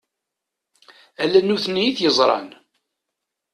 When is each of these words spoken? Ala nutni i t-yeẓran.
Ala 1.23 1.39
nutni 1.41 1.83
i 1.87 1.91
t-yeẓran. 1.97 2.47